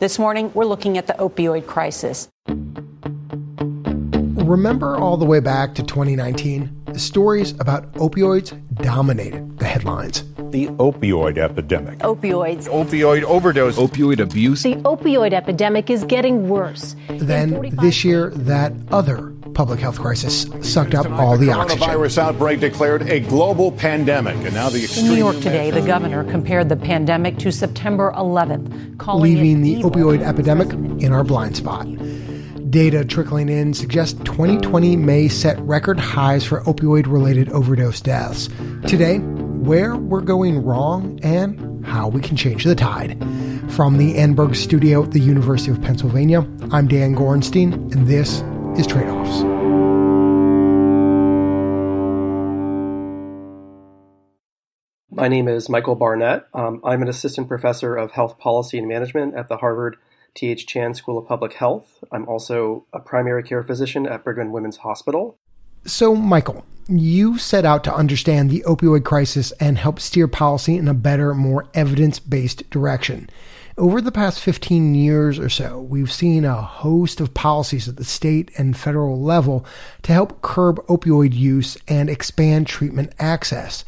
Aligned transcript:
This 0.00 0.18
morning, 0.18 0.50
we're 0.54 0.64
looking 0.64 0.96
at 0.96 1.06
the 1.06 1.12
opioid 1.12 1.66
crisis. 1.66 2.30
Remember 4.46 4.96
all 4.96 5.18
the 5.18 5.26
way 5.26 5.40
back 5.40 5.74
to 5.74 5.82
2019? 5.82 6.84
The 6.86 6.98
stories 6.98 7.50
about 7.60 7.92
opioids 7.92 8.58
dominated 8.76 9.58
the 9.58 9.66
headlines. 9.66 10.24
The 10.52 10.68
opioid 10.68 11.36
epidemic. 11.36 11.98
Opioids. 11.98 12.66
Opioid 12.66 13.24
overdose. 13.24 13.76
Opioid 13.76 14.20
abuse. 14.20 14.62
The 14.62 14.76
opioid 14.76 15.34
epidemic 15.34 15.90
is 15.90 16.02
getting 16.04 16.48
worse. 16.48 16.96
Then 17.10 17.68
this 17.82 18.02
year, 18.02 18.30
that 18.30 18.72
other 18.90 19.34
public 19.54 19.80
health 19.80 19.98
crisis 19.98 20.46
sucked 20.62 20.94
up 20.94 21.10
all 21.10 21.36
the 21.36 21.50
oxygen. 21.50 21.78
The 21.78 21.86
coronavirus 21.86 22.18
outbreak 22.18 22.60
declared 22.60 23.02
a 23.08 23.20
global 23.20 23.72
pandemic, 23.72 24.36
and 24.36 24.54
now 24.54 24.68
the 24.68 24.82
extreme- 24.84 25.06
In 25.06 25.12
New 25.12 25.18
York 25.18 25.36
today, 25.36 25.70
the 25.70 25.82
governor 25.82 26.24
compared 26.24 26.68
the 26.68 26.76
pandemic 26.76 27.38
to 27.38 27.52
September 27.52 28.12
11th, 28.16 28.70
calling 28.98 29.22
leaving 29.22 29.62
the 29.62 29.70
evil. 29.70 29.90
opioid 29.90 30.22
epidemic 30.22 30.72
in 31.02 31.12
our 31.12 31.24
blind 31.24 31.56
spot. 31.56 31.86
Data 32.70 33.04
trickling 33.04 33.48
in 33.48 33.74
suggests 33.74 34.18
2020 34.24 34.96
may 34.96 35.26
set 35.26 35.60
record 35.62 35.98
highs 35.98 36.44
for 36.44 36.60
opioid 36.62 37.06
related 37.08 37.48
overdose 37.50 38.00
deaths. 38.00 38.48
Today, 38.86 39.18
where 39.18 39.96
we're 39.96 40.20
going 40.20 40.64
wrong 40.64 41.18
and 41.22 41.84
how 41.84 42.08
we 42.08 42.20
can 42.20 42.36
change 42.36 42.64
the 42.64 42.74
tide. 42.76 43.16
From 43.68 43.98
the 43.98 44.16
Annenberg 44.16 44.54
studio 44.54 45.02
at 45.02 45.10
the 45.12 45.20
University 45.20 45.70
of 45.70 45.80
Pennsylvania, 45.82 46.46
I'm 46.70 46.86
Dan 46.86 47.14
Gorenstein, 47.16 47.72
and 47.92 48.06
this 48.06 48.42
is 48.80 48.86
Trade 48.86 49.08
Offs. 49.08 49.42
My 55.10 55.28
name 55.28 55.48
is 55.48 55.68
Michael 55.68 55.96
Barnett. 55.96 56.46
Um, 56.54 56.80
I'm 56.82 57.02
an 57.02 57.08
assistant 57.08 57.46
professor 57.46 57.94
of 57.94 58.12
health 58.12 58.38
policy 58.38 58.78
and 58.78 58.88
management 58.88 59.34
at 59.34 59.48
the 59.48 59.58
Harvard 59.58 59.96
T.H. 60.34 60.66
Chan 60.66 60.94
School 60.94 61.18
of 61.18 61.28
Public 61.28 61.52
Health. 61.52 62.02
I'm 62.10 62.26
also 62.26 62.86
a 62.94 63.00
primary 63.00 63.42
care 63.42 63.62
physician 63.62 64.06
at 64.06 64.24
Brigham 64.24 64.44
and 64.46 64.52
Women's 64.52 64.78
Hospital. 64.78 65.36
So, 65.84 66.14
Michael, 66.14 66.64
you 66.88 67.36
set 67.36 67.66
out 67.66 67.84
to 67.84 67.94
understand 67.94 68.48
the 68.48 68.64
opioid 68.66 69.04
crisis 69.04 69.52
and 69.60 69.76
help 69.76 70.00
steer 70.00 70.26
policy 70.26 70.78
in 70.78 70.88
a 70.88 70.94
better, 70.94 71.34
more 71.34 71.66
evidence 71.74 72.18
based 72.18 72.68
direction. 72.70 73.28
Over 73.80 74.02
the 74.02 74.12
past 74.12 74.40
15 74.40 74.94
years 74.94 75.38
or 75.38 75.48
so, 75.48 75.80
we've 75.80 76.12
seen 76.12 76.44
a 76.44 76.60
host 76.60 77.18
of 77.18 77.32
policies 77.32 77.88
at 77.88 77.96
the 77.96 78.04
state 78.04 78.50
and 78.58 78.76
federal 78.76 79.18
level 79.18 79.64
to 80.02 80.12
help 80.12 80.42
curb 80.42 80.86
opioid 80.88 81.32
use 81.32 81.78
and 81.88 82.10
expand 82.10 82.66
treatment 82.66 83.14
access. 83.18 83.86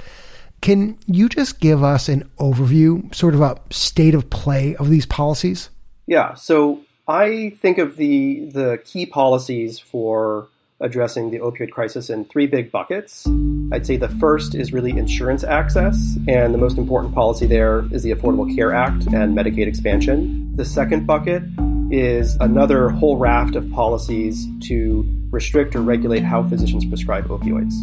Can 0.62 0.96
you 1.04 1.28
just 1.28 1.60
give 1.60 1.84
us 1.84 2.08
an 2.08 2.26
overview, 2.38 3.14
sort 3.14 3.34
of 3.34 3.42
a 3.42 3.60
state 3.68 4.14
of 4.14 4.30
play 4.30 4.74
of 4.76 4.88
these 4.88 5.04
policies? 5.04 5.68
Yeah, 6.06 6.32
so 6.36 6.80
I 7.06 7.58
think 7.60 7.76
of 7.76 7.98
the 7.98 8.46
the 8.46 8.80
key 8.86 9.04
policies 9.04 9.78
for 9.78 10.48
addressing 10.82 11.30
the 11.30 11.38
opioid 11.38 11.70
crisis 11.70 12.10
in 12.10 12.24
three 12.26 12.46
big 12.46 12.70
buckets. 12.70 13.26
I'd 13.72 13.86
say 13.86 13.96
the 13.96 14.08
first 14.08 14.54
is 14.54 14.72
really 14.72 14.90
insurance 14.90 15.44
access, 15.44 16.18
and 16.28 16.52
the 16.52 16.58
most 16.58 16.76
important 16.76 17.14
policy 17.14 17.46
there 17.46 17.86
is 17.90 18.02
the 18.02 18.10
Affordable 18.10 18.54
Care 18.54 18.74
Act 18.74 19.06
and 19.06 19.34
Medicaid 19.36 19.66
expansion. 19.66 20.54
The 20.56 20.64
second 20.64 21.06
bucket 21.06 21.42
is 21.90 22.36
another 22.40 22.90
whole 22.90 23.16
raft 23.16 23.56
of 23.56 23.70
policies 23.70 24.46
to 24.64 25.06
restrict 25.30 25.74
or 25.74 25.80
regulate 25.80 26.22
how 26.22 26.42
physicians 26.42 26.84
prescribe 26.84 27.26
opioids. 27.28 27.74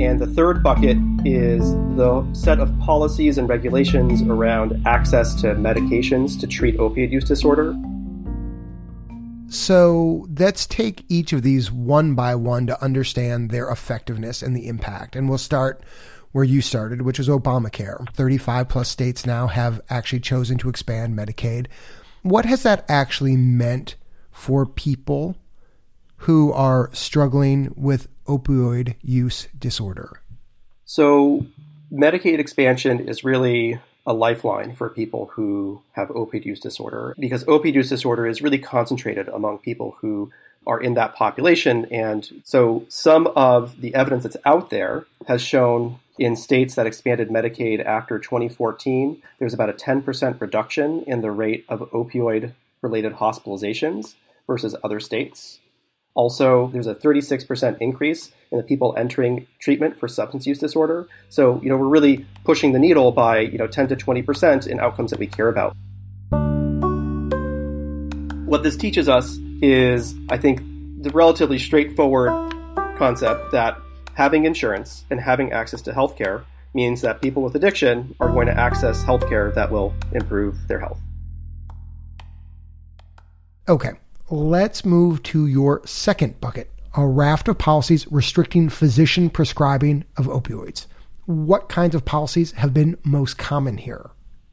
And 0.00 0.18
the 0.18 0.26
third 0.26 0.62
bucket 0.62 0.96
is 1.24 1.72
the 1.96 2.26
set 2.32 2.58
of 2.58 2.76
policies 2.78 3.36
and 3.36 3.48
regulations 3.48 4.22
around 4.22 4.80
access 4.86 5.34
to 5.42 5.48
medications 5.48 6.38
to 6.40 6.46
treat 6.46 6.76
opioid 6.78 7.10
use 7.10 7.24
disorder. 7.24 7.74
So 9.50 10.28
let's 10.38 10.64
take 10.64 11.04
each 11.08 11.32
of 11.32 11.42
these 11.42 11.72
one 11.72 12.14
by 12.14 12.36
one 12.36 12.68
to 12.68 12.82
understand 12.82 13.50
their 13.50 13.68
effectiveness 13.68 14.42
and 14.42 14.56
the 14.56 14.68
impact. 14.68 15.16
And 15.16 15.28
we'll 15.28 15.38
start 15.38 15.82
where 16.30 16.44
you 16.44 16.60
started, 16.60 17.02
which 17.02 17.18
is 17.18 17.28
Obamacare. 17.28 18.08
35 18.14 18.68
plus 18.68 18.88
states 18.88 19.26
now 19.26 19.48
have 19.48 19.80
actually 19.90 20.20
chosen 20.20 20.56
to 20.58 20.68
expand 20.68 21.18
Medicaid. 21.18 21.66
What 22.22 22.44
has 22.44 22.62
that 22.62 22.84
actually 22.88 23.36
meant 23.36 23.96
for 24.30 24.64
people 24.64 25.36
who 26.18 26.52
are 26.52 26.88
struggling 26.92 27.74
with 27.76 28.06
opioid 28.26 28.94
use 29.02 29.48
disorder? 29.58 30.22
So, 30.84 31.46
Medicaid 31.92 32.38
expansion 32.38 33.08
is 33.08 33.24
really 33.24 33.80
a 34.06 34.12
lifeline 34.12 34.74
for 34.74 34.88
people 34.88 35.30
who 35.34 35.82
have 35.92 36.08
opioid 36.08 36.44
use 36.44 36.60
disorder 36.60 37.14
because 37.18 37.44
opioid 37.44 37.74
use 37.74 37.88
disorder 37.88 38.26
is 38.26 38.42
really 38.42 38.58
concentrated 38.58 39.28
among 39.28 39.58
people 39.58 39.96
who 40.00 40.30
are 40.66 40.80
in 40.80 40.94
that 40.94 41.14
population. 41.14 41.86
And 41.86 42.42
so, 42.44 42.84
some 42.88 43.28
of 43.28 43.80
the 43.80 43.94
evidence 43.94 44.24
that's 44.24 44.36
out 44.44 44.70
there 44.70 45.06
has 45.26 45.42
shown 45.42 45.98
in 46.18 46.36
states 46.36 46.74
that 46.74 46.86
expanded 46.86 47.30
Medicaid 47.30 47.84
after 47.84 48.18
2014, 48.18 49.22
there's 49.38 49.54
about 49.54 49.70
a 49.70 49.72
10% 49.72 50.40
reduction 50.40 51.02
in 51.06 51.22
the 51.22 51.30
rate 51.30 51.64
of 51.68 51.80
opioid 51.90 52.52
related 52.82 53.14
hospitalizations 53.14 54.14
versus 54.46 54.76
other 54.84 55.00
states. 55.00 55.60
Also, 56.14 56.68
there's 56.72 56.86
a 56.86 56.94
36% 56.94 57.78
increase 57.80 58.32
in 58.50 58.58
the 58.58 58.64
people 58.64 58.94
entering 58.96 59.46
treatment 59.60 59.98
for 59.98 60.08
substance 60.08 60.46
use 60.46 60.58
disorder. 60.58 61.08
So, 61.28 61.60
you 61.62 61.68
know, 61.68 61.76
we're 61.76 61.88
really 61.88 62.26
pushing 62.44 62.72
the 62.72 62.78
needle 62.78 63.12
by, 63.12 63.40
you 63.40 63.58
know, 63.58 63.66
10 63.66 63.88
to 63.88 63.96
20% 63.96 64.66
in 64.66 64.80
outcomes 64.80 65.10
that 65.10 65.20
we 65.20 65.26
care 65.26 65.48
about. 65.48 65.76
What 68.46 68.64
this 68.64 68.76
teaches 68.76 69.08
us 69.08 69.38
is, 69.62 70.16
I 70.28 70.36
think, 70.36 70.60
the 71.02 71.10
relatively 71.10 71.58
straightforward 71.58 72.52
concept 72.98 73.52
that 73.52 73.78
having 74.14 74.44
insurance 74.44 75.04
and 75.10 75.20
having 75.20 75.52
access 75.52 75.80
to 75.82 75.92
healthcare 75.92 76.44
means 76.74 77.00
that 77.02 77.22
people 77.22 77.42
with 77.42 77.54
addiction 77.54 78.14
are 78.20 78.30
going 78.30 78.46
to 78.46 78.58
access 78.58 79.02
healthcare 79.04 79.54
that 79.54 79.70
will 79.70 79.94
improve 80.12 80.56
their 80.68 80.80
health. 80.80 81.00
Okay, 83.68 83.92
let's 84.30 84.84
move 84.84 85.22
to 85.24 85.46
your 85.46 85.82
second 85.86 86.40
bucket 86.40 86.70
a 86.96 87.06
raft 87.06 87.46
of 87.46 87.56
policies 87.56 88.10
restricting 88.10 88.68
physician 88.68 89.30
prescribing 89.30 90.04
of 90.16 90.26
opioids. 90.26 90.86
What 91.26 91.68
kinds 91.68 91.94
of 91.94 92.04
policies 92.04 92.50
have 92.52 92.74
been 92.74 92.98
most 93.04 93.38
common 93.38 93.78
here? 93.78 94.10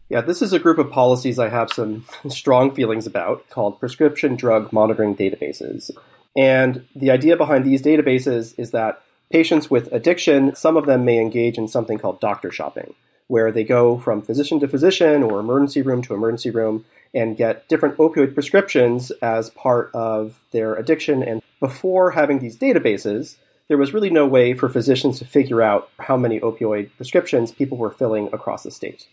Yeah, 0.09 0.21
this 0.21 0.43
is 0.43 0.53
a 0.53 0.59
group 0.59 0.77
of 0.77 0.91
policies 0.91 1.39
I 1.39 1.49
have 1.49 1.71
some 1.71 2.05
strong 2.29 2.73
feelings 2.75 3.07
about 3.07 3.49
called 3.49 3.79
prescription 3.79 4.35
drug 4.35 4.71
monitoring 4.71 5.15
databases. 5.15 5.89
And 6.37 6.85
the 6.95 7.09
idea 7.09 7.35
behind 7.35 7.65
these 7.65 7.81
databases 7.81 8.53
is 8.59 8.69
that 8.71 9.01
patients 9.31 9.71
with 9.71 9.91
addiction, 9.91 10.55
some 10.55 10.77
of 10.77 10.85
them 10.85 11.05
may 11.05 11.19
engage 11.19 11.57
in 11.57 11.67
something 11.67 11.97
called 11.97 12.19
doctor 12.19 12.51
shopping, 12.51 12.93
where 13.27 13.51
they 13.51 13.63
go 13.63 13.97
from 13.97 14.21
physician 14.21 14.59
to 14.59 14.67
physician 14.67 15.23
or 15.23 15.39
emergency 15.39 15.81
room 15.81 16.03
to 16.03 16.13
emergency 16.13 16.51
room 16.51 16.85
and 17.13 17.37
get 17.37 17.67
different 17.67 17.97
opioid 17.97 18.33
prescriptions 18.33 19.11
as 19.21 19.49
part 19.51 19.91
of 19.93 20.39
their 20.51 20.75
addiction. 20.75 21.23
And 21.23 21.41
before 21.59 22.11
having 22.11 22.39
these 22.39 22.57
databases, 22.57 23.37
there 23.67 23.77
was 23.77 23.93
really 23.93 24.09
no 24.09 24.25
way 24.25 24.53
for 24.53 24.69
physicians 24.69 25.19
to 25.19 25.25
figure 25.25 25.61
out 25.61 25.89
how 25.99 26.17
many 26.17 26.39
opioid 26.39 26.89
prescriptions 26.95 27.51
people 27.51 27.77
were 27.77 27.91
filling 27.91 28.27
across 28.33 28.63
the 28.63 28.71
state. 28.71 29.07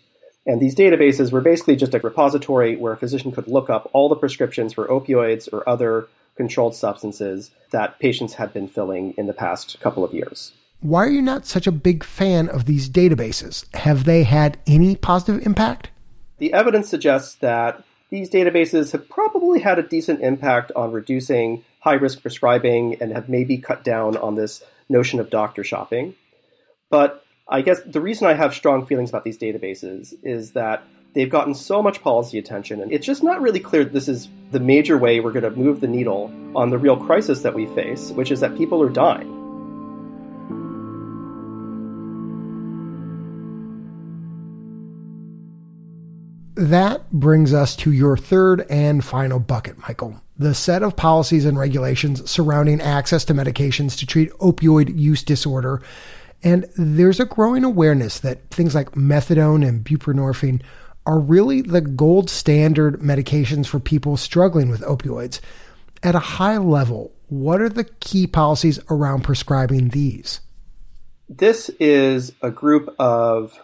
And 0.47 0.61
these 0.61 0.75
databases 0.75 1.33
were 1.33 1.41
basically 1.41 1.77
just 1.77 1.95
a 1.95 1.99
repository 1.99 2.77
where 2.77 2.93
a 2.93 2.97
physician 2.97 3.33
could 3.33 3.49
look 3.49 3.71
up 3.71 3.89
all 3.93 4.09
the 4.09 4.17
prescriptions 4.17 4.75
for 4.75 4.87
opioids 4.89 5.49
or 5.53 5.69
other 5.69 6.09
controlled 6.37 6.75
substances 6.75 7.51
that 7.71 7.99
patients 7.99 8.35
had 8.35 8.53
been 8.53 8.69
filling 8.69 9.13
in 9.17 9.27
the 9.27 9.33
past 9.33 9.79
couple 9.81 10.05
of 10.05 10.13
years. 10.13 10.53
Why 10.81 11.05
are 11.05 11.11
you 11.11 11.23
not 11.23 11.47
such 11.47 11.67
a 11.67 11.73
big 11.73 12.05
fan 12.05 12.49
of 12.49 12.67
these 12.67 12.91
databases? 12.91 13.65
Have 13.75 14.05
they 14.05 14.25
had 14.25 14.59
any 14.67 14.97
positive 14.97 15.47
impact? 15.47 15.89
The 16.39 16.53
evidence 16.53 16.89
suggests 16.89 17.37
that 17.37 17.85
these 18.11 18.31
databases 18.31 18.93
have 18.93 19.09
probably 19.09 19.61
had 19.61 19.79
a 19.79 19.83
decent 19.83 20.21
impact 20.21 20.73
on 20.77 20.93
reducing 20.93 21.65
high 21.81 21.95
risk 21.95 22.23
prescribing 22.23 22.97
and 23.01 23.13
have 23.13 23.29
maybe 23.29 23.59
cut 23.59 23.85
down 23.85 24.17
on 24.17 24.35
this 24.35 24.63
notion 24.89 25.21
of 25.21 25.31
doctor 25.31 25.65
shopping. 25.65 26.15
But 26.91 27.25
I 27.49 27.63
guess 27.63 27.81
the 27.83 28.01
reason 28.01 28.27
I 28.27 28.35
have 28.35 28.55
strong 28.55 28.87
feelings 28.87 29.11
about 29.11 29.25
these 29.25 29.39
databases 29.39 30.15
is 30.23 30.53
that 30.53 30.85
they've 31.15 31.31
gotten 31.31 31.55
so 31.55 31.83
much 31.83 32.03
policy 32.03 32.39
attention, 32.39 32.81
and 32.81 32.93
it's 32.93 33.07
just 33.07 33.23
not 33.23 33.41
really 33.41 33.61
clear 33.61 33.85
that 33.85 33.93
this 33.93 34.09
is 34.09 34.29
the 34.51 34.61
major 34.61 34.97
way 34.97 35.21
we're 35.21 35.33
going 35.33 35.45
to 35.45 35.51
move 35.51 35.81
the 35.81 35.89
needle 35.89 36.33
on 36.57 36.71
the 36.71 36.79
real 36.79 36.97
crisis 36.97 37.43
that 37.43 37.55
we 37.55 37.67
face, 37.67 38.11
which 38.11 38.31
is 38.31 38.41
that 38.41 38.57
people 38.57 38.83
are 38.83 38.89
dying. 38.89 39.44
That 46.65 47.13
brings 47.13 47.53
us 47.53 47.77
to 47.77 47.93
your 47.93 48.17
third 48.17 48.65
and 48.71 49.05
final 49.05 49.39
bucket, 49.39 49.77
Michael. 49.87 50.23
The 50.39 50.55
set 50.55 50.83
of 50.83 50.97
policies 50.97 51.45
and 51.45 51.59
regulations 51.59 52.31
surrounding 52.31 52.81
access 52.81 53.23
to 53.27 53.35
medications 53.35 53.99
to 53.99 54.07
treat 54.07 54.33
opioid 54.39 54.99
use 54.99 55.23
disorder. 55.23 55.83
And 56.43 56.65
there's 56.75 57.21
a 57.21 57.27
growing 57.27 57.65
awareness 57.65 58.19
that 58.21 58.49
things 58.49 58.75
like 58.75 58.93
methadone 58.93 59.67
and 59.69 59.85
buprenorphine 59.85 60.63
are 61.05 61.19
really 61.19 61.61
the 61.61 61.83
gold 61.83 62.31
standard 62.31 62.99
medications 63.01 63.67
for 63.67 63.79
people 63.79 64.17
struggling 64.17 64.71
with 64.71 64.81
opioids. 64.81 65.41
At 66.03 66.15
a 66.15 66.19
high 66.19 66.57
level, 66.57 67.13
what 67.29 67.61
are 67.61 67.69
the 67.69 67.85
key 67.85 68.27
policies 68.27 68.81
around 68.89 69.23
prescribing 69.23 69.91
these? 69.91 70.41
This 71.29 71.69
is 71.79 72.33
a 72.41 72.51
group 72.51 72.95
of 72.99 73.61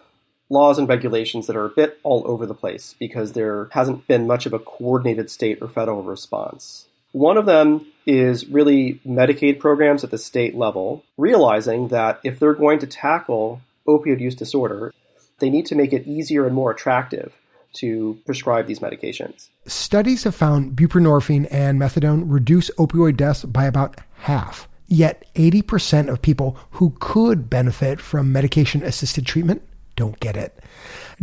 laws 0.51 0.77
and 0.77 0.87
regulations 0.87 1.47
that 1.47 1.55
are 1.55 1.65
a 1.65 1.69
bit 1.69 1.97
all 2.03 2.23
over 2.25 2.45
the 2.45 2.53
place 2.53 2.93
because 2.99 3.31
there 3.31 3.69
hasn't 3.71 4.05
been 4.07 4.27
much 4.27 4.45
of 4.45 4.53
a 4.53 4.59
coordinated 4.59 5.31
state 5.31 5.57
or 5.61 5.69
federal 5.69 6.03
response. 6.03 6.87
One 7.13 7.37
of 7.37 7.45
them 7.45 7.87
is 8.05 8.47
really 8.47 8.99
Medicaid 9.07 9.59
programs 9.59 10.03
at 10.03 10.11
the 10.11 10.17
state 10.17 10.55
level, 10.55 11.03
realizing 11.17 11.87
that 11.87 12.19
if 12.23 12.37
they're 12.37 12.53
going 12.53 12.79
to 12.79 12.87
tackle 12.87 13.61
opioid 13.87 14.19
use 14.19 14.35
disorder, 14.35 14.93
they 15.39 15.49
need 15.49 15.65
to 15.67 15.75
make 15.75 15.93
it 15.93 16.05
easier 16.05 16.45
and 16.45 16.53
more 16.53 16.71
attractive 16.71 17.33
to 17.73 18.19
prescribe 18.25 18.67
these 18.67 18.79
medications. 18.79 19.47
Studies 19.65 20.25
have 20.25 20.35
found 20.35 20.75
buprenorphine 20.75 21.47
and 21.49 21.79
methadone 21.79 22.23
reduce 22.25 22.69
opioid 22.71 23.15
deaths 23.15 23.45
by 23.45 23.65
about 23.65 23.99
half. 24.15 24.67
Yet 24.87 25.25
80% 25.35 26.09
of 26.09 26.21
people 26.21 26.57
who 26.71 26.93
could 26.99 27.49
benefit 27.49 28.01
from 28.01 28.33
medication 28.33 28.83
assisted 28.83 29.25
treatment 29.25 29.61
don't 29.95 30.19
get 30.19 30.37
it. 30.37 30.59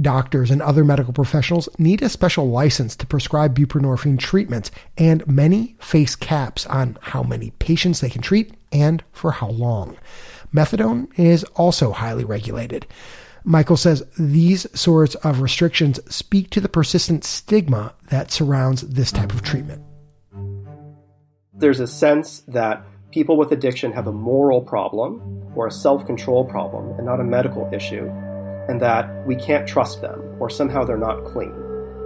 Doctors 0.00 0.50
and 0.50 0.62
other 0.62 0.84
medical 0.84 1.12
professionals 1.12 1.68
need 1.78 2.02
a 2.02 2.08
special 2.08 2.48
license 2.48 2.94
to 2.96 3.06
prescribe 3.06 3.56
buprenorphine 3.56 4.18
treatments, 4.18 4.70
and 4.96 5.26
many 5.26 5.76
face 5.80 6.14
caps 6.14 6.66
on 6.66 6.98
how 7.00 7.22
many 7.22 7.50
patients 7.58 8.00
they 8.00 8.10
can 8.10 8.22
treat 8.22 8.54
and 8.72 9.02
for 9.12 9.32
how 9.32 9.48
long. 9.48 9.96
Methadone 10.54 11.08
is 11.18 11.44
also 11.54 11.92
highly 11.92 12.24
regulated. 12.24 12.86
Michael 13.44 13.76
says 13.76 14.04
these 14.18 14.66
sorts 14.78 15.14
of 15.16 15.40
restrictions 15.40 16.00
speak 16.14 16.50
to 16.50 16.60
the 16.60 16.68
persistent 16.68 17.24
stigma 17.24 17.94
that 18.10 18.30
surrounds 18.30 18.82
this 18.82 19.12
type 19.12 19.32
of 19.32 19.42
treatment. 19.42 19.82
There's 21.54 21.80
a 21.80 21.86
sense 21.86 22.40
that 22.48 22.84
people 23.10 23.36
with 23.36 23.50
addiction 23.52 23.92
have 23.92 24.06
a 24.06 24.12
moral 24.12 24.60
problem 24.60 25.52
or 25.54 25.66
a 25.66 25.70
self 25.70 26.06
control 26.06 26.44
problem 26.44 26.96
and 26.98 27.06
not 27.06 27.20
a 27.20 27.24
medical 27.24 27.68
issue, 27.72 28.10
and 28.68 28.80
that 28.80 29.26
we 29.26 29.34
can't 29.34 29.66
trust 29.66 30.00
them 30.00 30.20
or 30.38 30.48
somehow 30.50 30.84
they're 30.84 30.96
not 30.96 31.24
clean. 31.24 31.54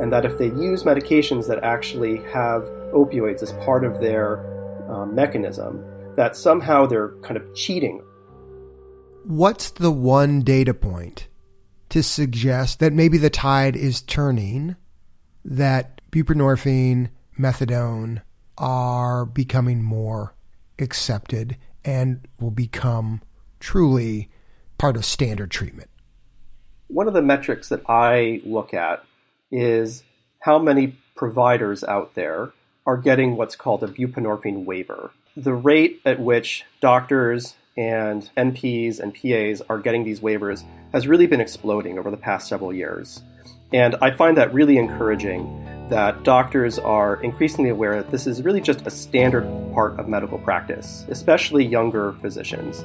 And 0.01 0.13
that 0.13 0.25
if 0.25 0.39
they 0.39 0.47
use 0.47 0.85
medications 0.85 1.47
that 1.49 1.63
actually 1.63 2.17
have 2.33 2.63
opioids 2.93 3.43
as 3.43 3.53
part 3.65 3.85
of 3.85 4.01
their 4.01 4.41
uh, 4.91 5.07
mechanism, 5.07 5.85
that 6.17 6.37
somehow 6.37 6.87
they're 6.87 7.15
kind 7.23 7.37
of 7.37 7.55
cheating 7.55 8.03
what's 9.25 9.71
the 9.71 9.91
one 9.91 10.41
data 10.43 10.75
point 10.75 11.29
to 11.89 12.03
suggest 12.03 12.81
that 12.81 12.93
maybe 12.93 13.19
the 13.19 13.31
tide 13.31 13.77
is 13.77 14.03
turning, 14.03 14.77
that 15.45 16.01
buprenorphine, 16.11 17.11
methadone 17.39 18.23
are 18.59 19.25
becoming 19.25 19.83
more 19.83 20.35
accepted 20.79 21.57
and 21.85 22.27
will 22.41 22.51
become 22.51 23.21
truly 23.61 24.31
part 24.79 24.97
of 24.97 25.05
standard 25.05 25.51
treatment? 25.51 25.91
One 26.93 27.09
of 27.09 27.15
the 27.15 27.23
metrics 27.23 27.71
that 27.71 27.89
I 27.89 28.43
look 28.45 28.75
at 28.75 29.03
is 29.51 30.05
how 30.41 30.59
many 30.59 30.99
providers 31.17 31.83
out 31.83 32.15
there 32.15 32.53
are 32.87 32.99
getting 32.99 33.35
what's 33.37 33.57
called 33.57 33.83
a 33.83 33.89
buprenorphine 33.89 34.67
waiver. 34.67 35.11
The 35.35 35.55
rate 35.55 36.03
at 36.05 36.21
which 36.21 36.67
doctors 36.83 37.55
and 37.79 38.29
NPs 38.37 39.01
and 39.01 39.15
PAs 39.15 39.63
are 39.71 39.79
getting 39.79 40.05
these 40.05 40.21
waivers 40.21 40.65
has 40.93 41.09
really 41.09 41.27
been 41.27 41.41
exploding 41.41 41.99
over 41.99 42.11
the 42.11 42.19
past 42.19 42.47
several 42.47 42.75
years. 42.75 43.23
And 43.73 43.97
I 44.03 44.11
find 44.11 44.37
that 44.37 44.53
really 44.53 44.77
encouraging 44.77 45.89
that 45.89 46.25
doctors 46.25 46.79
are 46.79 47.23
increasingly 47.23 47.71
aware 47.71 48.03
that 48.03 48.11
this 48.11 48.27
is 48.27 48.43
really 48.43 48.61
just 48.61 48.87
a 48.87 48.91
standard 48.91 49.45
part 49.73 49.99
of 49.99 50.09
medical 50.09 50.39
practice, 50.39 51.07
especially 51.09 51.65
younger 51.65 52.13
physicians. 52.21 52.85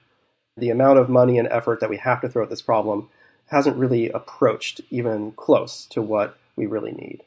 The 0.58 0.72
amount 0.72 0.98
of 0.98 1.10
money 1.10 1.38
and 1.38 1.48
effort 1.50 1.80
that 1.82 1.90
we 1.90 1.98
have 1.98 2.22
to 2.22 2.30
throw 2.30 2.44
at 2.44 2.50
this 2.50 2.62
problem 2.62 3.10
hasn't 3.48 3.78
really 3.78 4.10
approached 4.10 4.82
even 4.90 5.34
close 5.34 5.86
to 5.88 6.02
what 6.02 6.38
we 6.56 6.66
really 6.66 6.94
need. 6.94 7.22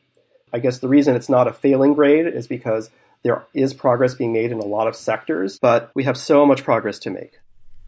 I 0.53 0.59
guess 0.59 0.79
the 0.79 0.89
reason 0.89 1.15
it's 1.15 1.29
not 1.29 1.47
a 1.47 1.53
failing 1.53 1.95
grade 1.95 2.27
is 2.27 2.49
because 2.49 2.91
there 3.23 3.47
is 3.55 3.75
progress 3.75 4.15
being 4.15 4.33
made 4.33 4.53
in 4.53 4.59
a 4.59 4.65
lot 4.65 4.87
of 4.87 4.97
sectors, 4.97 5.59
but 5.59 5.91
we 5.95 6.05
have 6.05 6.17
so 6.17 6.47
much 6.47 6.65
progress 6.65 6.99
to 7.01 7.11
make. 7.11 7.39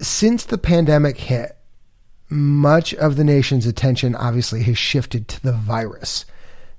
Since 0.01 0.45
the 0.45 0.59
pandemic 0.59 1.19
hit, 1.19 1.57
much 2.29 2.95
of 2.95 3.17
the 3.17 3.25
nation's 3.25 3.67
attention 3.67 4.15
obviously 4.15 4.63
has 4.63 4.79
shifted 4.79 5.29
to 5.29 5.43
the 5.43 5.53
virus, 5.53 6.25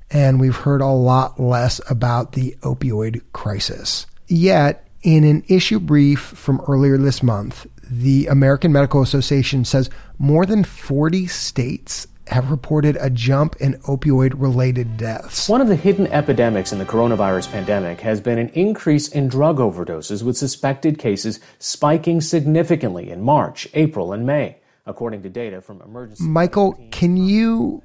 and 0.10 0.40
we've 0.40 0.56
heard 0.56 0.82
a 0.82 0.88
lot 0.88 1.40
less 1.40 1.82
about 1.90 2.34
the 2.34 2.56
opioid 2.62 3.22
crisis. 3.34 4.08
Yet, 4.28 4.88
in 5.04 5.24
an 5.24 5.44
issue 5.48 5.80
brief 5.80 6.20
from 6.20 6.62
earlier 6.68 6.98
this 6.98 7.22
month, 7.22 7.68
the 7.84 8.28
American 8.28 8.72
Medical 8.72 9.02
Association 9.02 9.66
says 9.66 9.90
more 10.18 10.46
than 10.46 10.64
40 10.64 11.28
states 11.28 12.08
have 12.32 12.50
reported 12.50 12.98
a 13.02 13.10
jump 13.10 13.58
in 13.58 13.74
opioid 13.82 14.34
related 14.38 14.96
deaths. 14.96 15.50
One 15.50 15.60
of 15.60 15.68
the 15.68 15.76
hidden 15.76 16.08
epidemics 16.08 16.72
in 16.72 16.80
the 16.80 16.86
coronavirus 16.86 17.52
pandemic 17.52 18.00
has 18.02 18.22
been 18.22 18.38
an 18.38 18.50
increase 18.50 19.10
in 19.10 19.28
drug 19.28 19.58
overdoses, 19.58 20.24
with 20.24 20.38
suspected 20.38 20.98
cases 20.98 21.42
spiking 21.60 22.22
significantly 22.22 23.10
in 23.10 23.22
March, 23.22 23.68
April, 23.74 24.14
and 24.14 24.26
May, 24.26 24.58
according 24.86 25.24
to 25.24 25.30
data 25.30 25.62
from 25.62 25.82
emergency. 25.82 26.24
Michael, 26.24 26.80
can 26.92 27.18
you 27.18 27.84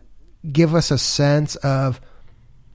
give 0.53 0.75
us 0.75 0.93
a 0.93 0.99
sense 0.99 1.57
of 1.57 2.01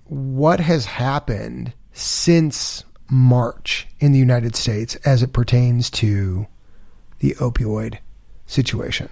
what 0.03 0.59
has 0.59 0.85
happened 0.85 1.73
since 1.93 2.83
March 3.09 3.87
in 3.99 4.11
the 4.11 4.19
United 4.19 4.57
States 4.57 4.95
as 5.05 5.23
it 5.23 5.31
pertains 5.31 5.89
to 5.91 6.47
the 7.19 7.33
opioid 7.35 7.99
situation? 8.45 9.07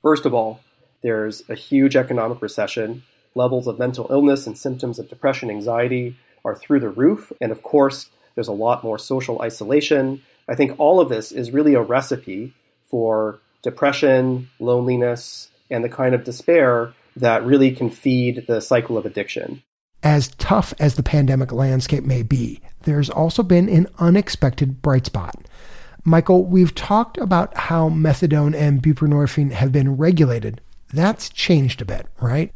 First 0.00 0.24
of 0.24 0.32
all, 0.32 0.60
there's 1.04 1.48
a 1.50 1.54
huge 1.54 1.96
economic 1.96 2.40
recession. 2.40 3.04
Levels 3.34 3.66
of 3.66 3.78
mental 3.78 4.06
illness 4.10 4.46
and 4.46 4.56
symptoms 4.56 4.98
of 4.98 5.10
depression, 5.10 5.50
anxiety 5.50 6.16
are 6.44 6.56
through 6.56 6.80
the 6.80 6.88
roof. 6.88 7.30
And 7.42 7.52
of 7.52 7.62
course, 7.62 8.08
there's 8.34 8.48
a 8.48 8.52
lot 8.52 8.82
more 8.82 8.98
social 8.98 9.42
isolation. 9.42 10.22
I 10.48 10.54
think 10.54 10.74
all 10.78 11.00
of 11.00 11.10
this 11.10 11.30
is 11.30 11.52
really 11.52 11.74
a 11.74 11.82
recipe 11.82 12.54
for 12.86 13.38
depression, 13.62 14.48
loneliness, 14.58 15.48
and 15.70 15.84
the 15.84 15.90
kind 15.90 16.14
of 16.14 16.24
despair 16.24 16.94
that 17.16 17.44
really 17.44 17.70
can 17.70 17.90
feed 17.90 18.46
the 18.48 18.60
cycle 18.60 18.96
of 18.96 19.04
addiction. 19.04 19.62
As 20.02 20.28
tough 20.28 20.72
as 20.78 20.96
the 20.96 21.02
pandemic 21.02 21.52
landscape 21.52 22.04
may 22.04 22.22
be, 22.22 22.60
there's 22.82 23.10
also 23.10 23.42
been 23.42 23.68
an 23.68 23.88
unexpected 23.98 24.80
bright 24.80 25.04
spot. 25.06 25.36
Michael, 26.02 26.44
we've 26.44 26.74
talked 26.74 27.18
about 27.18 27.56
how 27.56 27.90
methadone 27.90 28.54
and 28.54 28.82
buprenorphine 28.82 29.52
have 29.52 29.72
been 29.72 29.96
regulated. 29.96 30.60
That's 30.94 31.28
changed 31.28 31.82
a 31.82 31.84
bit, 31.84 32.06
right? 32.20 32.52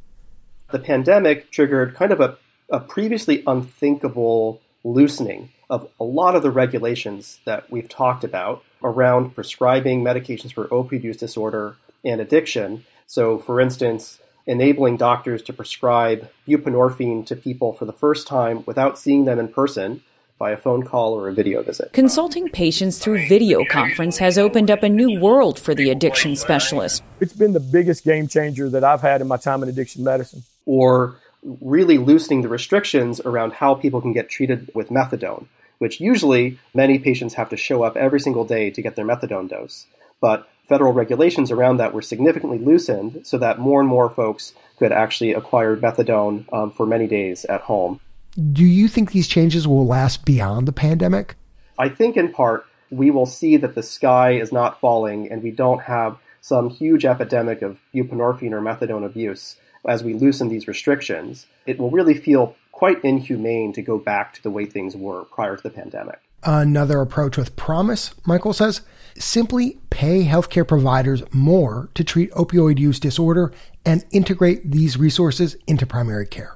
The 0.71 0.79
pandemic 0.79 1.51
triggered 1.51 1.97
kind 1.97 2.13
of 2.13 2.21
a, 2.21 2.39
a 2.71 2.79
previously 2.79 3.43
unthinkable 3.49 4.61
loosening 4.85 5.51
of 5.69 5.91
a 5.99 6.05
lot 6.05 6.37
of 6.37 6.45
the 6.45 6.51
regulations 6.53 7.41
that 7.47 7.69
we've 7.69 7.89
talked 7.89 8.23
about 8.23 8.63
around 8.81 9.35
prescribing 9.35 10.05
medications 10.05 10.53
for 10.53 10.69
opioid 10.69 11.03
use 11.03 11.17
disorder 11.17 11.77
and 12.05 12.21
addiction. 12.21 12.85
So, 13.09 13.39
for 13.41 13.61
instance, 13.61 14.21
enabling 14.47 14.99
doctors 14.99 15.43
to 15.43 15.53
prescribe 15.53 16.31
buprenorphine 16.47 17.27
to 17.27 17.35
people 17.35 17.73
for 17.73 17.87
the 17.87 17.93
first 17.93 18.29
time 18.29 18.63
without 18.67 19.01
seeing 19.01 19.25
them 19.25 19.41
in 19.41 19.49
person 19.49 20.05
by 20.39 20.53
a 20.53 20.57
phone 20.57 20.85
call 20.85 21.15
or 21.15 21.29
a 21.29 21.33
video 21.33 21.63
visit. 21.63 21.93
Consulting 21.93 22.49
patients 22.49 22.99
through 22.99 23.27
video 23.27 23.65
conference 23.65 24.19
has 24.19 24.39
opened 24.39 24.71
up 24.71 24.83
a 24.83 24.89
new 24.89 25.19
world 25.21 25.59
for 25.59 25.75
the 25.75 25.91
addiction 25.91 26.37
specialist. 26.37 27.03
It's 27.21 27.33
been 27.33 27.53
the 27.53 27.61
biggest 27.61 28.05
game 28.05 28.29
changer 28.29 28.71
that 28.71 28.85
I've 28.85 29.03
had 29.03 29.21
in 29.21 29.29
my 29.29 29.37
time 29.37 29.63
in 29.63 29.69
addiction 29.69 30.05
medicine. 30.05 30.45
Or 30.65 31.17
really 31.43 31.99
loosening 31.99 32.43
the 32.43 32.49
restrictions 32.49 33.21
around 33.21 33.55
how 33.55 33.75
people 33.75 34.01
can 34.01 34.13
get 34.13 34.29
treated 34.29 34.71
with 34.75 34.91
methadone, 34.91 35.47
which 35.79 36.01
usually 36.01 36.59
many 36.75 36.99
patients 36.99 37.35
have 37.35 37.49
to 37.51 37.57
show 37.57 37.83
up 37.83 37.97
every 37.97 38.21
single 38.21 38.45
day 38.45 38.71
to 38.71 38.83
get 38.83 38.97
their 38.97 39.07
methadone 39.07 39.49
dose. 39.49 39.87
But 40.21 40.49
federal 40.69 40.93
regulations 40.93 41.51
around 41.51 41.79
that 41.79 41.95
were 41.95 42.03
significantly 42.03 42.59
loosened 42.59 43.27
so 43.27 43.39
that 43.39 43.59
more 43.59 43.81
and 43.81 43.89
more 43.89 44.11
folks 44.11 44.53
could 44.79 44.93
actually 44.93 45.33
acquire 45.33 45.77
methadone 45.77 46.45
um, 46.53 46.71
for 46.71 46.87
many 46.87 47.07
days 47.07 47.45
at 47.47 47.63
home. 47.63 48.01
Do 48.37 48.65
you 48.65 48.89
think 48.89 49.13
these 49.13 49.29
changes 49.29 49.67
will 49.67 49.87
last 49.87 50.25
beyond 50.25 50.69
the 50.69 50.73
pandemic? 50.73 51.37
I 51.79 51.89
think 51.89 52.17
in 52.17 52.33
part 52.33 52.67
we 52.91 53.11
will 53.11 53.27
see 53.27 53.57
that 53.57 53.75
the 53.75 53.83
sky 53.83 54.33
is 54.33 54.53
not 54.53 54.81
falling 54.81 55.31
and 55.31 55.43
we 55.43 55.51
don't 55.51 55.83
have 55.83 56.19
some 56.41 56.71
huge 56.71 57.05
epidemic 57.05 57.63
of 57.63 57.81
buprenorphine 57.95 58.53
or 58.53 58.61
methadone 58.61 59.05
abuse 59.05 59.57
as 59.87 60.03
we 60.03 60.15
loosen 60.15 60.49
these 60.49 60.69
restrictions. 60.69 61.47
It 61.67 61.79
will 61.79 61.91
really 61.91 62.15
feel 62.15 62.57
quite 62.73 63.05
inhumane 63.05 63.73
to 63.73 63.83
go 63.83 63.99
back 63.99 64.33
to 64.35 64.43
the 64.43 64.51
way 64.51 64.65
things 64.65 64.97
were 64.97 65.25
prior 65.25 65.57
to 65.57 65.63
the 65.63 65.71
pandemic. 65.71 66.21
Another 66.45 67.01
approach 67.01 67.37
with 67.37 67.57
promise, 67.57 68.15
Michael 68.25 68.53
says, 68.53 68.83
simply 69.19 69.81
pay 69.91 70.25
healthcare 70.25 70.67
providers 70.67 71.23
more 71.33 71.91
to 71.95 72.05
treat 72.05 72.31
opioid 72.33 72.79
use 72.79 73.01
disorder 73.01 73.53
and 73.85 74.05
integrate 74.13 74.71
these 74.71 74.97
resources 74.97 75.57
into 75.67 75.85
primary 75.85 76.27
care. 76.27 76.55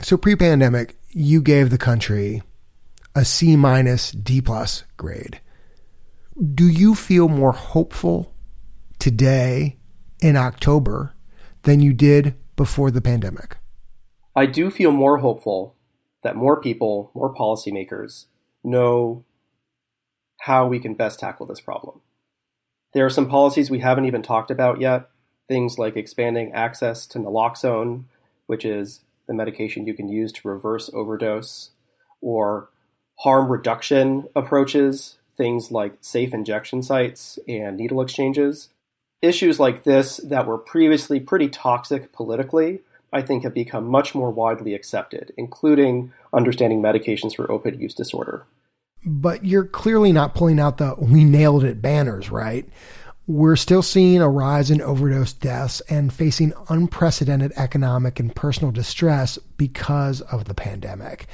So 0.00 0.16
pre 0.16 0.34
pandemic, 0.34 0.96
you 1.12 1.42
gave 1.42 1.70
the 1.70 1.78
country 1.78 2.42
a 3.14 3.24
C 3.24 3.56
minus 3.56 4.12
D 4.12 4.40
plus 4.40 4.84
grade. 4.96 5.40
Do 6.54 6.66
you 6.66 6.94
feel 6.94 7.28
more 7.28 7.52
hopeful 7.52 8.34
today 8.98 9.76
in 10.20 10.36
October 10.36 11.14
than 11.62 11.80
you 11.80 11.92
did 11.92 12.34
before 12.56 12.90
the 12.90 13.02
pandemic? 13.02 13.58
I 14.34 14.46
do 14.46 14.70
feel 14.70 14.92
more 14.92 15.18
hopeful 15.18 15.76
that 16.22 16.36
more 16.36 16.58
people, 16.60 17.10
more 17.14 17.34
policymakers 17.34 18.26
know 18.64 19.24
how 20.40 20.66
we 20.66 20.78
can 20.78 20.94
best 20.94 21.20
tackle 21.20 21.44
this 21.44 21.60
problem. 21.60 22.00
There 22.94 23.04
are 23.04 23.10
some 23.10 23.28
policies 23.28 23.70
we 23.70 23.80
haven't 23.80 24.06
even 24.06 24.22
talked 24.22 24.50
about 24.50 24.80
yet, 24.80 25.10
things 25.48 25.78
like 25.78 25.96
expanding 25.96 26.52
access 26.52 27.06
to 27.08 27.18
naloxone, 27.18 28.04
which 28.46 28.64
is 28.64 29.00
medication 29.36 29.86
you 29.86 29.94
can 29.94 30.08
use 30.08 30.32
to 30.32 30.48
reverse 30.48 30.90
overdose, 30.92 31.70
or 32.20 32.68
harm 33.20 33.50
reduction 33.50 34.28
approaches, 34.34 35.16
things 35.36 35.70
like 35.70 35.94
safe 36.00 36.34
injection 36.34 36.82
sites 36.82 37.38
and 37.48 37.76
needle 37.76 38.00
exchanges. 38.00 38.68
Issues 39.20 39.60
like 39.60 39.84
this 39.84 40.16
that 40.18 40.46
were 40.46 40.58
previously 40.58 41.20
pretty 41.20 41.48
toxic 41.48 42.12
politically, 42.12 42.80
I 43.12 43.22
think 43.22 43.44
have 43.44 43.54
become 43.54 43.86
much 43.86 44.14
more 44.14 44.30
widely 44.30 44.74
accepted, 44.74 45.32
including 45.36 46.12
understanding 46.32 46.80
medications 46.80 47.36
for 47.36 47.46
opioid 47.46 47.78
use 47.78 47.94
disorder. 47.94 48.46
But 49.04 49.44
you're 49.44 49.66
clearly 49.66 50.12
not 50.12 50.34
pulling 50.34 50.58
out 50.58 50.78
the 50.78 50.94
we 50.98 51.24
nailed 51.24 51.64
it 51.64 51.82
banners, 51.82 52.30
right? 52.30 52.68
We're 53.28 53.54
still 53.54 53.82
seeing 53.82 54.20
a 54.20 54.28
rise 54.28 54.68
in 54.68 54.82
overdose 54.82 55.32
deaths 55.32 55.80
and 55.88 56.12
facing 56.12 56.52
unprecedented 56.68 57.52
economic 57.54 58.18
and 58.18 58.34
personal 58.34 58.72
distress 58.72 59.38
because 59.56 60.22
of 60.22 60.46
the 60.46 60.54
pandemic. 60.54 61.28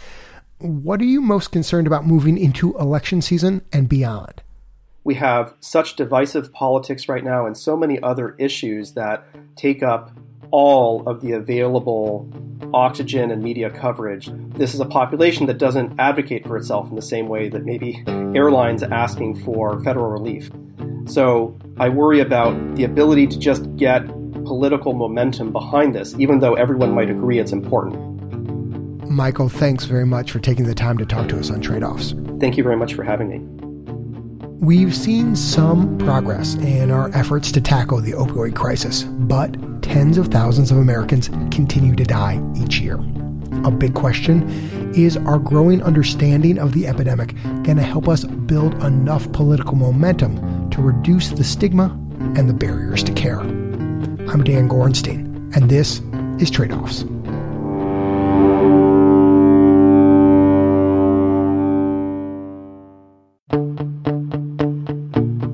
What 0.58 1.00
are 1.00 1.04
you 1.04 1.22
most 1.22 1.50
concerned 1.50 1.86
about 1.86 2.06
moving 2.06 2.36
into 2.36 2.76
election 2.76 3.22
season 3.22 3.62
and 3.72 3.88
beyond? 3.88 4.42
We 5.02 5.14
have 5.14 5.54
such 5.60 5.96
divisive 5.96 6.52
politics 6.52 7.08
right 7.08 7.24
now 7.24 7.46
and 7.46 7.56
so 7.56 7.74
many 7.74 7.98
other 8.02 8.34
issues 8.38 8.92
that 8.92 9.24
take 9.56 9.82
up 9.82 10.10
all 10.50 11.08
of 11.08 11.22
the 11.22 11.32
available 11.32 12.28
oxygen 12.74 13.30
and 13.30 13.42
media 13.42 13.70
coverage. 13.70 14.28
This 14.50 14.74
is 14.74 14.80
a 14.80 14.84
population 14.84 15.46
that 15.46 15.56
doesn't 15.56 15.98
advocate 15.98 16.46
for 16.46 16.58
itself 16.58 16.90
in 16.90 16.96
the 16.96 17.02
same 17.02 17.28
way 17.28 17.48
that 17.48 17.64
maybe 17.64 18.04
airlines 18.06 18.82
asking 18.82 19.42
for 19.42 19.80
federal 19.80 20.10
relief. 20.10 20.50
So 21.08 21.58
I 21.78 21.88
worry 21.88 22.20
about 22.20 22.76
the 22.76 22.84
ability 22.84 23.26
to 23.28 23.38
just 23.38 23.76
get 23.76 24.06
political 24.44 24.92
momentum 24.92 25.52
behind 25.52 25.94
this, 25.94 26.14
even 26.18 26.40
though 26.40 26.54
everyone 26.54 26.92
might 26.92 27.10
agree 27.10 27.38
it's 27.38 27.52
important. 27.52 28.08
Michael, 29.10 29.48
thanks 29.48 29.84
very 29.84 30.06
much 30.06 30.30
for 30.30 30.38
taking 30.38 30.66
the 30.66 30.74
time 30.74 30.98
to 30.98 31.06
talk 31.06 31.28
to 31.28 31.38
us 31.38 31.50
on 31.50 31.60
trade 31.60 31.82
offs. 31.82 32.14
Thank 32.40 32.56
you 32.56 32.62
very 32.62 32.76
much 32.76 32.94
for 32.94 33.02
having 33.02 33.28
me. 33.28 33.38
We've 34.60 34.94
seen 34.94 35.34
some 35.34 35.96
progress 35.98 36.54
in 36.56 36.90
our 36.90 37.14
efforts 37.16 37.52
to 37.52 37.60
tackle 37.60 38.00
the 38.00 38.12
opioid 38.12 38.54
crisis, 38.54 39.04
but 39.04 39.56
tens 39.82 40.18
of 40.18 40.28
thousands 40.28 40.70
of 40.70 40.78
Americans 40.78 41.28
continue 41.50 41.94
to 41.94 42.04
die 42.04 42.42
each 42.56 42.80
year. 42.80 42.96
A 43.64 43.70
big 43.70 43.94
question 43.94 44.48
is 44.94 45.16
our 45.16 45.38
growing 45.38 45.82
understanding 45.82 46.58
of 46.58 46.72
the 46.72 46.86
epidemic 46.86 47.34
going 47.62 47.76
to 47.76 47.82
help 47.82 48.08
us 48.08 48.24
build 48.24 48.74
enough 48.82 49.30
political 49.32 49.74
momentum 49.74 50.36
to 50.78 50.82
reduce 50.84 51.30
the 51.30 51.42
stigma 51.42 51.86
and 52.36 52.48
the 52.48 52.54
barriers 52.54 53.02
to 53.02 53.12
care? 53.12 53.40
I'm 53.40 54.44
Dan 54.44 54.68
Gorenstein, 54.68 55.54
and 55.56 55.68
this 55.68 56.00
is 56.40 56.50
Trade 56.50 56.72
Offs. 56.72 57.02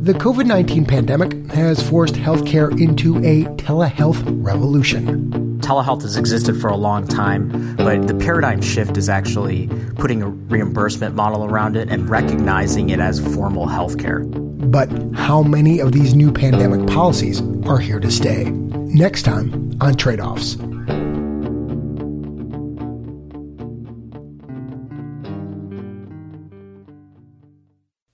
The 0.04 0.12
COVID 0.12 0.44
19 0.44 0.84
pandemic 0.84 1.50
has 1.52 1.82
forced 1.88 2.16
healthcare 2.16 2.78
into 2.78 3.16
a 3.18 3.44
telehealth 3.56 4.22
revolution. 4.44 5.58
Telehealth 5.60 6.02
has 6.02 6.18
existed 6.18 6.60
for 6.60 6.68
a 6.68 6.76
long 6.76 7.08
time, 7.08 7.76
but 7.76 8.06
the 8.06 8.14
paradigm 8.14 8.60
shift 8.60 8.98
is 8.98 9.08
actually 9.08 9.68
putting 9.96 10.20
a 10.20 10.28
reimbursement 10.28 11.14
model 11.14 11.46
around 11.46 11.76
it 11.76 11.88
and 11.88 12.10
recognizing 12.10 12.90
it 12.90 13.00
as 13.00 13.20
formal 13.34 13.66
healthcare. 13.66 14.43
But 14.56 14.90
how 15.14 15.42
many 15.42 15.80
of 15.80 15.92
these 15.92 16.14
new 16.14 16.32
pandemic 16.32 16.86
policies 16.86 17.42
are 17.66 17.78
here 17.78 18.00
to 18.00 18.10
stay? 18.10 18.44
Next 18.50 19.22
time 19.22 19.76
on 19.80 19.94
Trade 19.94 20.20
Offs. 20.20 20.56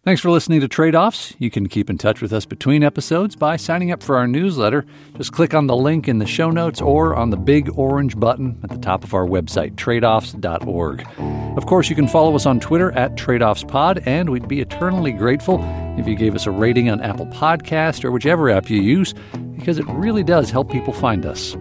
Thanks 0.02 0.22
for 0.22 0.30
listening 0.30 0.60
to 0.62 0.66
Trade 0.66 0.96
Offs. 0.96 1.34
You 1.38 1.50
can 1.50 1.68
keep 1.68 1.88
in 1.88 1.96
touch 1.96 2.20
with 2.22 2.32
us 2.32 2.44
between 2.44 2.82
episodes 2.82 3.36
by 3.36 3.56
signing 3.56 3.92
up 3.92 4.02
for 4.02 4.16
our 4.16 4.26
newsletter. 4.26 4.84
Just 5.16 5.32
click 5.32 5.54
on 5.54 5.68
the 5.68 5.76
link 5.76 6.08
in 6.08 6.18
the 6.18 6.26
show 6.26 6.50
notes 6.50 6.80
or 6.80 7.14
on 7.14 7.30
the 7.30 7.36
big 7.36 7.70
orange 7.78 8.18
button 8.18 8.58
at 8.64 8.70
the 8.70 8.78
top 8.78 9.04
of 9.04 9.14
our 9.14 9.26
website, 9.26 9.76
tradeoffs.org. 9.76 11.06
Of 11.56 11.66
course, 11.66 11.90
you 11.90 11.94
can 11.94 12.08
follow 12.08 12.34
us 12.34 12.44
on 12.44 12.58
Twitter 12.58 12.90
at 12.92 13.14
TradeOffsPod, 13.14 14.04
and 14.06 14.30
we'd 14.30 14.48
be 14.48 14.60
eternally 14.60 15.12
grateful 15.12 15.58
if 16.00 16.08
you 16.08 16.16
gave 16.16 16.34
us 16.34 16.46
a 16.46 16.50
rating 16.50 16.90
on 16.90 17.00
Apple 17.00 17.26
Podcast 17.26 18.04
or 18.04 18.10
whichever 18.10 18.50
app 18.50 18.68
you 18.68 18.80
use, 18.80 19.14
because 19.54 19.78
it 19.78 19.86
really 19.88 20.24
does 20.24 20.50
help 20.50 20.72
people 20.72 20.92
find 20.92 21.24
us. 21.24 21.56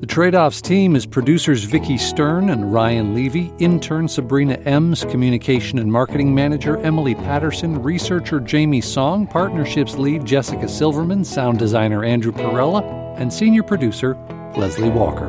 The 0.00 0.06
Trade 0.06 0.36
Offs 0.36 0.62
team 0.62 0.94
is 0.94 1.06
producers 1.06 1.64
Vicki 1.64 1.98
Stern 1.98 2.50
and 2.50 2.72
Ryan 2.72 3.14
Levy, 3.14 3.52
intern 3.58 4.06
Sabrina 4.06 4.54
Ems, 4.64 5.04
communication 5.06 5.76
and 5.80 5.90
marketing 5.90 6.36
manager 6.36 6.76
Emily 6.78 7.16
Patterson, 7.16 7.82
researcher 7.82 8.38
Jamie 8.38 8.80
Song, 8.80 9.26
partnerships 9.26 9.96
lead 9.96 10.24
Jessica 10.24 10.68
Silverman, 10.68 11.24
sound 11.24 11.58
designer 11.58 12.04
Andrew 12.04 12.30
Perella, 12.30 13.18
and 13.18 13.32
senior 13.32 13.64
producer 13.64 14.14
Leslie 14.56 14.90
Walker. 14.90 15.26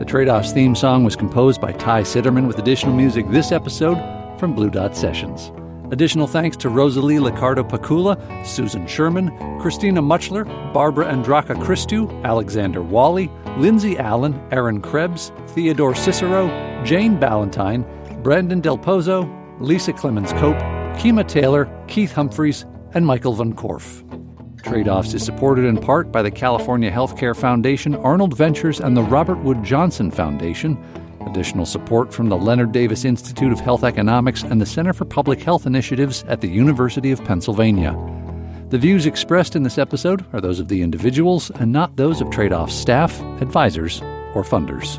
The 0.00 0.04
Trade 0.04 0.28
Offs 0.28 0.50
theme 0.50 0.74
song 0.74 1.04
was 1.04 1.14
composed 1.14 1.60
by 1.60 1.70
Ty 1.70 2.02
Citerman 2.02 2.48
with 2.48 2.58
additional 2.58 2.94
music 2.94 3.28
this 3.28 3.52
episode 3.52 3.96
from 4.40 4.54
Blue 4.54 4.70
Dot 4.70 4.96
Sessions. 4.96 5.52
Additional 5.92 6.26
thanks 6.26 6.56
to 6.56 6.70
Rosalie 6.70 7.18
Liccardo 7.18 7.68
Pacula, 7.68 8.16
Susan 8.46 8.86
Sherman, 8.86 9.30
Christina 9.60 10.00
Muchler, 10.00 10.46
Barbara 10.72 11.04
Andraka 11.04 11.54
Christou, 11.62 12.10
Alexander 12.24 12.82
Walley, 12.82 13.30
Lindsay 13.58 13.98
Allen, 13.98 14.40
Erin 14.50 14.80
Krebs, 14.80 15.32
Theodore 15.48 15.94
Cicero, 15.94 16.48
Jane 16.82 17.20
Ballantyne, 17.20 17.84
Brandon 18.22 18.62
Del 18.62 18.78
Pozo, 18.78 19.28
Lisa 19.60 19.92
Clemans 19.92 20.30
Cope, 20.38 20.56
Kima 20.98 21.28
Taylor, 21.28 21.68
Keith 21.88 22.12
Humphreys, 22.12 22.64
and 22.94 23.04
Michael 23.04 23.34
Von 23.34 23.52
Korff. 23.52 24.02
Trade 24.62 24.88
Offs 24.88 25.12
is 25.12 25.22
supported 25.22 25.66
in 25.66 25.76
part 25.76 26.10
by 26.10 26.22
the 26.22 26.30
California 26.30 26.90
Healthcare 26.90 27.36
Foundation, 27.36 27.96
Arnold 27.96 28.34
Ventures, 28.34 28.80
and 28.80 28.96
the 28.96 29.02
Robert 29.02 29.40
Wood 29.40 29.62
Johnson 29.62 30.10
Foundation. 30.10 30.82
Additional 31.26 31.66
support 31.66 32.12
from 32.12 32.28
the 32.28 32.36
Leonard 32.36 32.72
Davis 32.72 33.04
Institute 33.04 33.52
of 33.52 33.60
Health 33.60 33.84
Economics 33.84 34.42
and 34.42 34.60
the 34.60 34.66
Center 34.66 34.92
for 34.92 35.04
Public 35.04 35.42
Health 35.42 35.66
Initiatives 35.66 36.24
at 36.28 36.40
the 36.40 36.48
University 36.48 37.10
of 37.10 37.24
Pennsylvania. 37.24 37.96
The 38.70 38.78
views 38.78 39.06
expressed 39.06 39.54
in 39.54 39.62
this 39.62 39.78
episode 39.78 40.24
are 40.32 40.40
those 40.40 40.58
of 40.58 40.68
the 40.68 40.82
individuals 40.82 41.50
and 41.50 41.72
not 41.72 41.96
those 41.96 42.20
of 42.20 42.30
Trade 42.30 42.52
Off's 42.52 42.74
staff, 42.74 43.20
advisors, 43.40 44.00
or 44.34 44.42
funders. 44.42 44.98